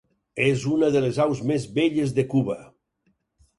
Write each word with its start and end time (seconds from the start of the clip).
És 0.45 0.63
una 0.75 0.89
de 0.95 1.03
les 1.03 1.19
aus 1.27 1.45
més 1.51 1.69
belles 1.77 2.17
de 2.19 2.27
Cuba. 2.35 2.59